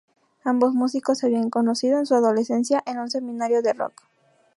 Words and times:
Ambos 0.43 0.73
músicos 0.73 1.19
se 1.19 1.27
habían 1.27 1.51
conocido 1.51 1.99
en 1.99 2.07
su 2.07 2.15
adolescencia 2.15 2.81
en 2.87 2.97
un 2.97 3.11
seminario 3.11 3.61
de 3.61 3.73
rock. 3.73 4.01